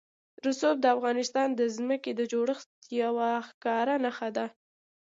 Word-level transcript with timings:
رسوب 0.45 0.75
د 0.81 0.85
افغانستان 0.95 1.47
د 1.59 1.61
ځمکې 1.75 2.11
د 2.15 2.21
جوړښت 2.31 2.69
یوه 3.01 3.29
ښکاره 3.47 3.95
نښه 4.05 4.29
ده. 4.37 4.45